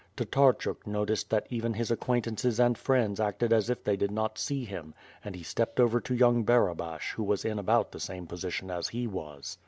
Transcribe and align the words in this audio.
Tatarchuk 0.17 0.87
noticed 0.87 1.29
that 1.29 1.45
even 1.51 1.75
his 1.75 1.91
acquaintances 1.91 2.59
and 2.59 2.75
friends 2.75 3.19
acted 3.19 3.53
as 3.53 3.69
if 3.69 3.83
they 3.83 3.95
did 3.95 4.09
not 4.09 4.39
see 4.39 4.65
him 4.65 4.95
and 5.23 5.35
he 5.35 5.43
stepped 5.43 5.79
over 5.79 6.01
to 6.01 6.15
young 6.15 6.43
Barabash 6.43 7.11
who 7.11 7.23
was 7.23 7.45
in 7.45 7.59
about 7.59 7.91
the 7.91 7.99
same 7.99 8.25
position 8.25 8.71
as 8.71 8.87
he 8.87 9.05
was. 9.05 9.59